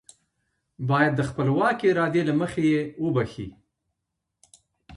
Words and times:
بايد 0.89 1.13
د 1.17 1.21
خپلواکې 1.29 1.85
ارادې 1.93 2.21
له 2.29 2.33
مخې 2.41 2.63
يې 2.73 2.81
وبښي. 3.03 3.47